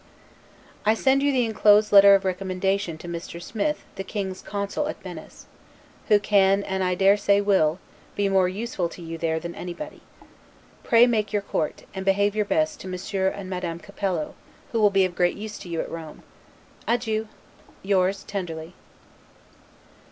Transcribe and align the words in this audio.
I 0.83 0.95
send 0.95 1.21
you 1.21 1.31
the 1.31 1.45
inclosed 1.45 1.91
letter 1.91 2.15
of 2.15 2.25
recommendation 2.25 2.97
to 2.97 3.07
Mr. 3.07 3.39
Smith 3.39 3.85
the 3.97 4.03
King's 4.03 4.41
Consul 4.41 4.87
at 4.87 5.03
Venice; 5.03 5.45
who 6.07 6.19
can, 6.19 6.63
and 6.63 6.83
I 6.83 6.95
daresay 6.95 7.39
will, 7.39 7.77
be 8.15 8.27
more 8.27 8.49
useful 8.49 8.89
to 8.89 9.01
you 9.03 9.19
there 9.19 9.39
than 9.39 9.53
anybody. 9.53 10.01
Pray 10.83 11.05
make 11.05 11.31
your 11.31 11.43
court, 11.43 11.83
and 11.93 12.03
behave 12.03 12.35
your 12.35 12.45
best, 12.45 12.79
to 12.79 12.87
Monsieur 12.87 13.27
and 13.27 13.47
Madame 13.47 13.77
Capello, 13.77 14.33
who 14.71 14.81
will 14.81 14.89
be 14.89 15.05
of 15.05 15.13
great 15.13 15.37
use 15.37 15.59
to 15.59 15.69
you 15.69 15.81
at 15.81 15.91
Rome. 15.91 16.23
Adieu! 16.87 17.27
Yours 17.83 18.23
tenderly. 18.23 18.73